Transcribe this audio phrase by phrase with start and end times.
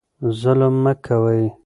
[0.39, 1.43] ظلم مه کوئ.